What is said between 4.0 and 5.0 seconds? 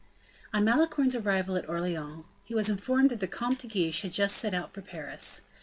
had just set out for